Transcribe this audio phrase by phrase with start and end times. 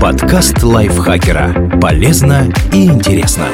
[0.00, 1.78] Подкаст лайфхакера.
[1.80, 3.46] Полезно и интересно.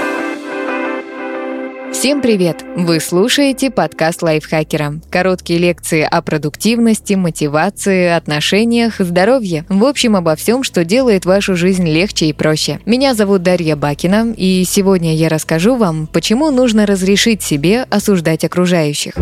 [1.92, 2.64] Всем привет!
[2.76, 5.00] Вы слушаете подкаст лайфхакера.
[5.10, 9.64] Короткие лекции о продуктивности, мотивации, отношениях, здоровье.
[9.68, 12.80] В общем, обо всем, что делает вашу жизнь легче и проще.
[12.84, 19.14] Меня зовут Дарья Бакина, и сегодня я расскажу вам, почему нужно разрешить себе осуждать окружающих.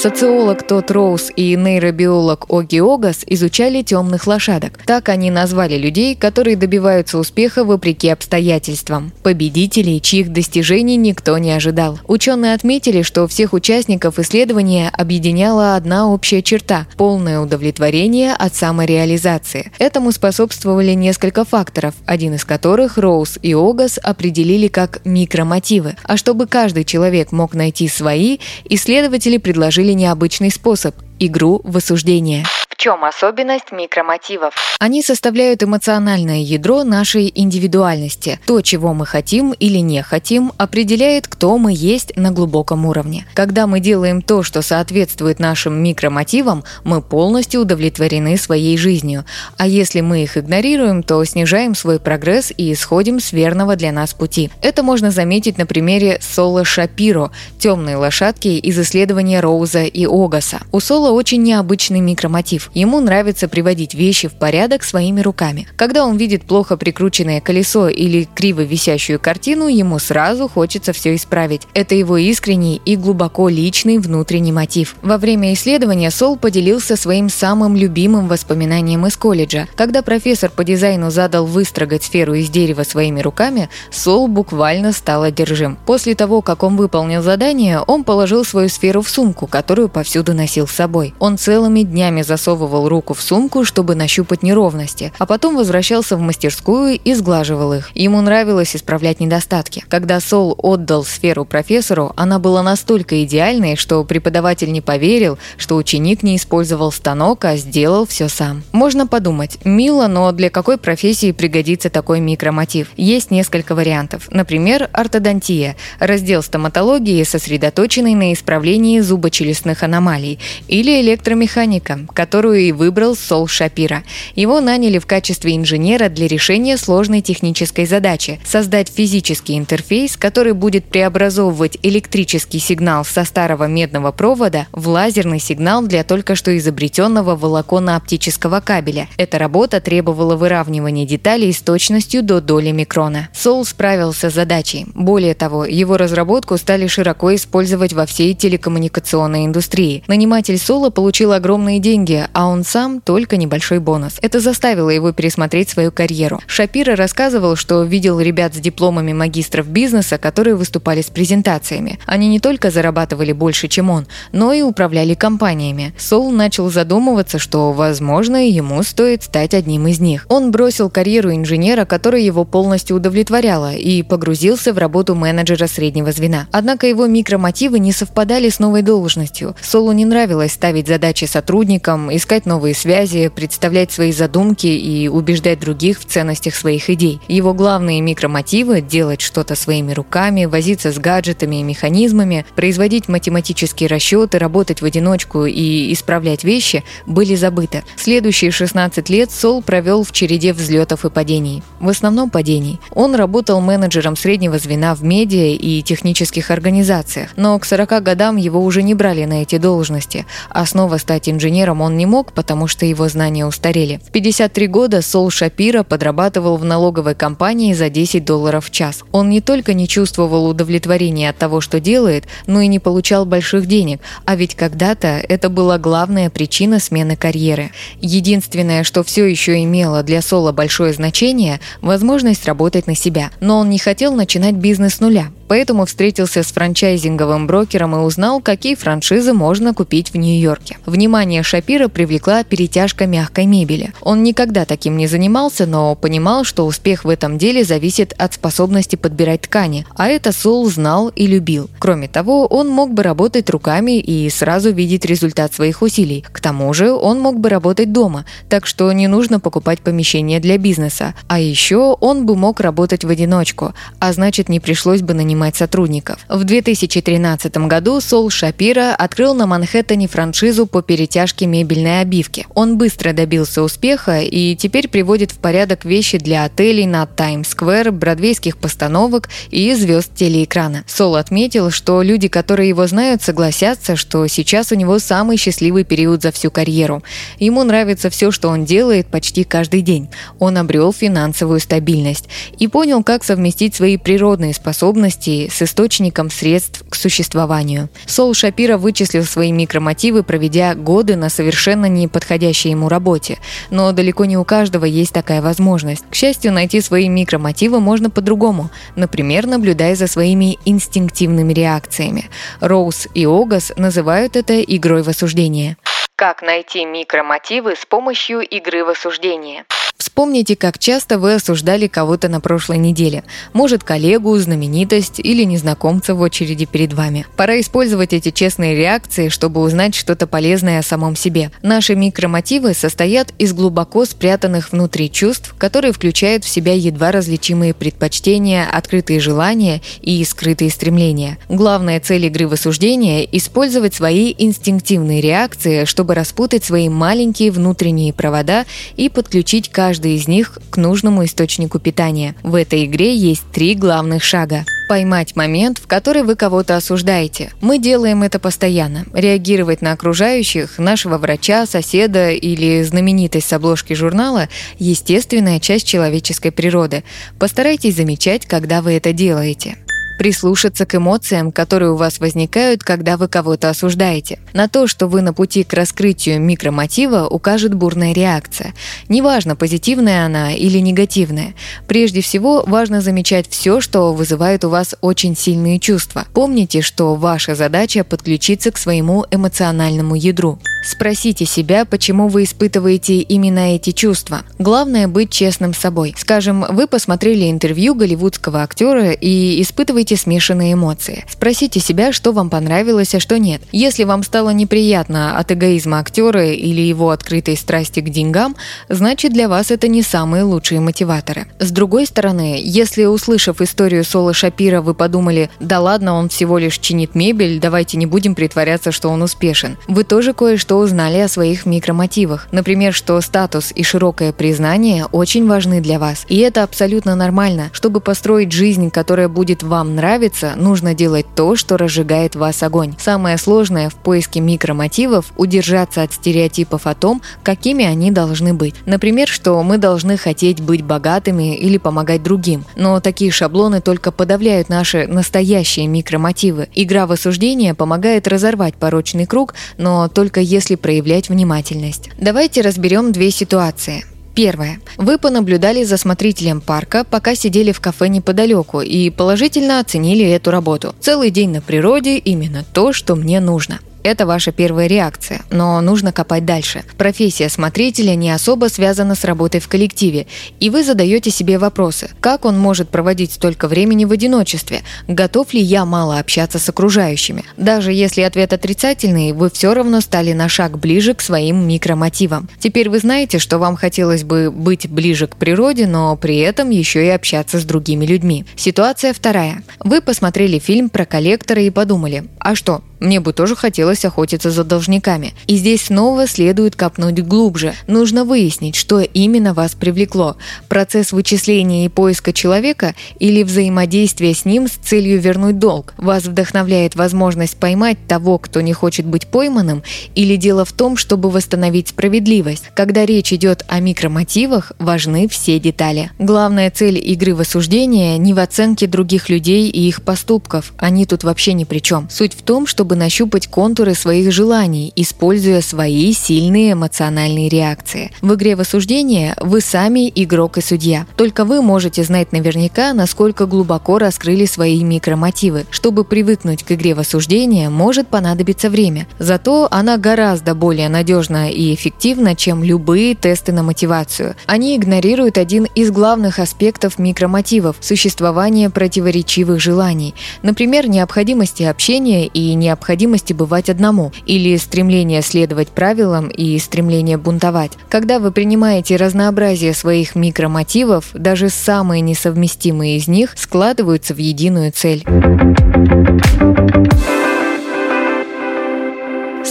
[0.00, 4.80] Социолог Тот Роуз и нейробиолог Оги Огас изучали темных лошадок.
[4.86, 9.12] Так они назвали людей, которые добиваются успеха вопреки обстоятельствам.
[9.22, 11.98] Победителей, чьих достижений никто не ожидал.
[12.08, 19.70] Ученые отметили, что всех участников исследования объединяла одна общая черта– полное удовлетворение от самореализации.
[19.78, 25.96] Этому способствовали несколько факторов, один из которых Роуз и Огас определили как микромотивы.
[26.04, 32.44] А чтобы каждый человек мог найти свои, исследователи предложили необычный способ– игру в осуждение
[32.80, 34.54] чем особенность микромотивов?
[34.82, 38.40] Они составляют эмоциональное ядро нашей индивидуальности.
[38.46, 43.26] То, чего мы хотим или не хотим, определяет, кто мы есть на глубоком уровне.
[43.34, 49.26] Когда мы делаем то, что соответствует нашим микромотивам, мы полностью удовлетворены своей жизнью.
[49.58, 54.14] А если мы их игнорируем, то снижаем свой прогресс и исходим с верного для нас
[54.14, 54.48] пути.
[54.62, 60.60] Это можно заметить на примере Соло Шапиро, темной лошадки из исследования Роуза и Огаса.
[60.72, 62.70] У Соло очень необычный микромотив.
[62.72, 65.66] Ему нравится приводить вещи в порядок своими руками.
[65.76, 71.62] Когда он видит плохо прикрученное колесо или криво висящую картину, ему сразу хочется все исправить.
[71.74, 74.96] Это его искренний и глубоко личный внутренний мотив.
[75.02, 79.68] Во время исследования Сол поделился своим самым любимым воспоминанием из колледжа.
[79.76, 85.78] Когда профессор по дизайну задал выстрогать сферу из дерева своими руками, Сол буквально стал одержим.
[85.86, 90.66] После того, как он выполнил задание, он положил свою сферу в сумку, которую повсюду носил
[90.66, 91.14] с собой.
[91.18, 96.98] Он целыми днями засовывал руку в сумку, чтобы нащупать неровности, а потом возвращался в мастерскую
[97.02, 97.90] и сглаживал их.
[97.94, 99.84] Ему нравилось исправлять недостатки.
[99.88, 106.22] Когда Сол отдал сферу профессору, она была настолько идеальной, что преподаватель не поверил, что ученик
[106.22, 108.62] не использовал станок, а сделал все сам.
[108.72, 112.88] Можно подумать, мило, но для какой профессии пригодится такой микромотив?
[112.96, 114.28] Есть несколько вариантов.
[114.30, 123.46] Например, ортодонтия– раздел стоматологии, сосредоточенный на исправлении зубочелюстных аномалий, или электромеханика, которую и выбрал Сол
[123.46, 124.02] Шапира.
[124.34, 130.86] Его наняли в качестве инженера для решения сложной технической задачи– создать физический интерфейс, который будет
[130.86, 138.60] преобразовывать электрический сигнал со старого медного провода в лазерный сигнал для только что изобретенного волоконно-оптического
[138.60, 139.08] кабеля.
[139.16, 143.28] Эта работа требовала выравнивания деталей с точностью до доли микрона.
[143.32, 144.86] Сол справился с задачей.
[144.94, 150.02] Более того, его разработку стали широко использовать во всей телекоммуникационной индустрии.
[150.06, 154.14] Наниматель Сола получил огромные деньги, а он сам только небольшой бонус.
[154.30, 156.40] Это заставило его пересмотреть свою карьеру.
[156.46, 161.98] Шапира рассказывал, что видел ребят с дипломами магистров бизнеса, которые выступали с презентациями.
[162.06, 165.92] Они не только зарабатывали больше, чем он, но и управляли компаниями.
[165.98, 170.26] Сол начал задумываться, что, возможно, ему стоит стать одним из них.
[170.28, 176.46] Он бросил карьеру инженера, которая его полностью удовлетворяла, и погрузился в работу менеджера среднего звена.
[176.52, 179.56] Однако его микромотивы не совпадали с новой должностью.
[179.60, 185.98] Солу не нравилось ставить задачи сотрудникам, искать новые связи, представлять свои задумки и убеждать других
[185.98, 187.20] в ценностях своих идей.
[187.26, 194.38] Его главные микромотивы– делать что-то своими руками, возиться с гаджетами и механизмами, производить математические расчеты,
[194.38, 197.82] работать в одиночку и исправлять вещи– были забыты.
[197.96, 201.62] Следующие 16 лет Сол провел в череде взлетов и падений.
[201.80, 202.78] В основном падений.
[202.92, 208.62] Он работал менеджером среднего звена в медиа и технических организациях, но к 40 годам его
[208.62, 212.86] уже не брали на эти должности, а снова стать инженером он не мог, потому что
[212.86, 214.00] его знания устарели.
[214.10, 219.04] В 53 года Сол Шапира подрабатывал в налоговой компании за 10 долларов в час.
[219.12, 223.66] Он не только не чувствовал удовлетворения от того, что делает, но и не получал больших
[223.66, 227.70] денег, а ведь когда-то это была главная причина смены карьеры.
[228.00, 233.30] Единственное, что все еще имело для Сола большое значение– возможность работать на себя.
[233.38, 238.40] Но он не хотел начинать бизнес с нуля, поэтому встретился с франчайзинговым брокером и узнал,
[238.40, 240.76] какие франшизы можно купить в Нью-Йорке.
[240.86, 243.92] Внимание Шапира привлекла перетяжка мягкой мебели.
[244.00, 248.94] Он никогда таким не занимался, но понимал, что успех в этом деле зависит от способности
[248.94, 251.68] подбирать ткани, а это Сол знал и любил.
[251.80, 256.22] Кроме того, он мог бы работать руками и сразу видеть результат своих усилий.
[256.30, 260.58] К тому же он мог бы работать дома, так что не нужно покупать помещение для
[260.58, 261.14] бизнеса.
[261.26, 266.18] А еще он бы мог работать в одиночку, а значит не пришлось бы нанимать сотрудников.
[266.28, 272.46] В 2013 году Сол Шапира открыл на Манхэттене франшизу по перетяжке мебельной обивки.
[272.54, 278.58] Он быстро добился успеха и теперь приводит в порядок вещи для отелей на Таймс-сквер, бродвейских
[278.58, 280.84] постановок и звезд телеэкрана.
[280.86, 286.22] Сол отметил, что люди, которые его знают, согласятся, что сейчас у него самый счастливый период
[286.22, 287.02] за всю карьеру.
[287.38, 290.08] Ему нравится все, что он делает почти каждый день.
[290.38, 292.28] Он обрел финансовую стабильность
[292.58, 297.88] и понял, как совместить свои природные способности с источником средств к существованию.
[298.06, 303.38] Сол Шапира вычислил свои микромотивы, проведя годы на совершенно неподходящей ему работе.
[303.70, 306.04] Но далеко не у каждого есть такая возможность.
[306.10, 312.30] К счастью, найти свои микромотивы можно по-другому, например, наблюдая за своими инстинктивными реакциями.
[312.60, 315.76] Роуз и Огас называют это игрой в осуждение.
[316.16, 319.64] Как найти микромотивы с помощью игры в осуждение?
[320.00, 323.22] Вспомните, как часто вы осуждали кого-то на прошлой неделе.
[323.52, 327.26] Может, коллегу, знаменитость или незнакомца в очереди перед вами.
[327.36, 331.50] Пора использовать эти честные реакции, чтобы узнать что-то полезное о самом себе.
[331.60, 338.66] Наши микромотивы состоят из глубоко спрятанных внутри чувств, которые включают в себя едва различимые предпочтения,
[338.72, 341.36] открытые желания и скрытые стремления.
[341.50, 348.64] Главная цель игры в осуждение– использовать свои инстинктивные реакции, чтобы распутать свои маленькие внутренние провода
[348.96, 352.36] и подключить каждый каждый из них к нужному источнику питания.
[352.44, 357.50] В этой игре есть три главных шага поймать момент, в который вы кого-то осуждаете.
[357.60, 359.04] Мы делаем это постоянно.
[359.12, 364.48] Реагировать на окружающих, нашего врача, соседа или знаменитость с обложки журнала–
[364.78, 367.02] естественная часть человеческой природы.
[367.40, 369.76] Постарайтесь замечать, когда вы это делаете
[370.20, 374.38] прислушаться к эмоциям, которые у вас возникают, когда вы кого-то осуждаете.
[374.52, 378.74] На то, что вы на пути к раскрытию микромотива, укажет бурная реакция.
[379.08, 381.54] Неважно, позитивная она или негативная.
[381.86, 386.26] Прежде всего, важно замечать все, что вызывает у вас очень сильные чувства.
[386.34, 390.58] Помните, что ваша задача подключиться к своему эмоциональному ядру.
[390.86, 394.42] Спросите себя, почему вы испытываете именно эти чувства.
[394.58, 396.14] Главное быть честным с собой.
[396.18, 401.24] Скажем, вы посмотрели интервью голливудского актера и испытываете смешанные эмоции.
[401.30, 403.60] Спросите себя, что вам понравилось, а что нет.
[403.72, 408.56] Если вам стало неприятно от эгоизма актера или его открытой страсти к деньгам,
[408.88, 411.46] значит для вас это не самые лучшие мотиваторы.
[411.58, 416.78] С другой стороны, если услышав историю Соло Шапира, вы подумали, да ладно, он всего лишь
[416.78, 419.76] чинит мебель, давайте не будем притворяться, что он успешен.
[419.88, 422.46] Вы тоже кое-что что узнали о своих микромотивах.
[422.52, 426.24] Например, что статус и широкое признание очень важны для вас.
[426.28, 427.70] И это абсолютно нормально.
[427.72, 432.94] Чтобы построить жизнь, которая будет вам нравиться, нужно делать то, что разжигает вас огонь.
[432.98, 438.74] Самое сложное в поиске микромотивов– удержаться от стереотипов о том, какими они должны быть.
[438.86, 442.64] Например, что мы должны хотеть быть богатыми или помогать другим.
[442.76, 446.68] Но такие шаблоны только подавляют наши настоящие микромотивы.
[446.74, 452.08] Игра в осуждение помогает разорвать порочный круг, но только если проявлять внимательность.
[452.18, 454.09] Давайте разберем две ситуации.
[454.34, 454.80] Первое.
[454.96, 460.94] Вы понаблюдали за смотрителем парка, пока сидели в кафе неподалеку и положительно оценили эту работу.
[461.00, 463.80] Целый день на природе– именно то, что мне нужно.
[464.02, 466.84] Это ваша первая реакция, но нужно копать дальше.
[466.96, 470.26] Профессия смотрителя не особо связана с работой в коллективе,
[470.58, 472.10] и вы задаете себе вопросы.
[472.20, 474.80] Как он может проводить столько времени в одиночестве?
[475.06, 477.44] Готов ли я мало общаться с окружающими?
[477.58, 482.48] Даже если ответ отрицательный, вы все равно стали на шаг ближе к своим микромотивам.
[482.58, 487.04] Теперь вы знаете, что вам хотелось бы быть ближе к природе, но при этом еще
[487.04, 488.46] и общаться с другими людьми.
[488.56, 489.62] Ситуация вторая.
[489.80, 494.62] Вы посмотрели фильм про коллектора и подумали, а что, мне бы тоже хотелось охотиться за
[494.62, 495.32] должниками.
[495.46, 497.74] И здесь снова следует копнуть глубже.
[497.86, 500.36] Нужно выяснить, что именно вас привлекло.
[500.68, 505.94] Процесс вычисления и поиска человека или взаимодействие с ним с целью вернуть долг.
[505.96, 509.82] Вас вдохновляет возможность поймать того, кто не хочет быть пойманным,
[510.14, 512.64] или дело в том, чтобы восстановить справедливость.
[512.74, 516.10] Когда речь идет о микромотивах, важны все детали.
[516.18, 520.74] Главная цель игры в осуждение не в оценке других людей и их поступков.
[520.76, 522.08] Они тут вообще ни при чем.
[522.10, 528.12] Суть в том, чтобы нащупать контуры своих желаний, используя свои сильные эмоциональные реакции.
[528.20, 531.06] В игре в осуждение вы сами игрок и судья.
[531.16, 535.66] Только вы можете знать наверняка, насколько глубоко раскрыли свои микромотивы.
[535.70, 539.06] Чтобы привыкнуть к игре в осуждение, может понадобиться время.
[539.18, 544.34] Зато она гораздо более надежна и эффективна, чем любые тесты на мотивацию.
[544.46, 550.14] Они игнорируют один из главных аспектов микромотивов– существование противоречивых желаний.
[550.42, 557.72] Например, необходимости общения безумия и необходимости бывать одному, или стремление следовать правилам и стремление бунтовать.
[557.88, 565.04] Когда вы принимаете разнообразие своих микромотивов, даже самые несовместимые из них складываются в единую цель.